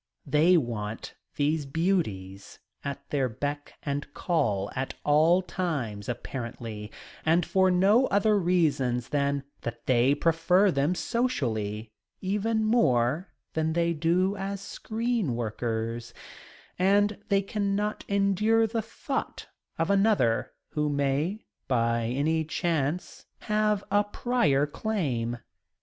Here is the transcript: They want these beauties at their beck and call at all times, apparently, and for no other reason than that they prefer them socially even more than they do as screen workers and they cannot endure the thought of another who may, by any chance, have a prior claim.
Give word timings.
They 0.25 0.57
want 0.57 1.13
these 1.35 1.67
beauties 1.67 2.57
at 2.83 3.07
their 3.11 3.29
beck 3.29 3.75
and 3.83 4.11
call 4.15 4.71
at 4.75 4.95
all 5.03 5.43
times, 5.43 6.09
apparently, 6.09 6.91
and 7.23 7.45
for 7.45 7.69
no 7.69 8.07
other 8.07 8.39
reason 8.39 8.99
than 9.11 9.43
that 9.61 9.85
they 9.85 10.15
prefer 10.15 10.71
them 10.71 10.95
socially 10.95 11.91
even 12.19 12.63
more 12.65 13.29
than 13.53 13.73
they 13.73 13.93
do 13.93 14.35
as 14.37 14.59
screen 14.59 15.35
workers 15.35 16.15
and 16.79 17.19
they 17.29 17.43
cannot 17.43 18.03
endure 18.07 18.65
the 18.65 18.81
thought 18.81 19.49
of 19.77 19.91
another 19.91 20.53
who 20.69 20.89
may, 20.89 21.45
by 21.67 22.05
any 22.07 22.43
chance, 22.43 23.27
have 23.41 23.83
a 23.91 24.03
prior 24.03 24.65
claim. 24.65 25.37